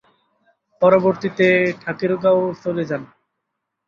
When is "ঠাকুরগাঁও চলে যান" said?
1.81-3.03